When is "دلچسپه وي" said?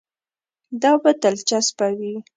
1.23-2.13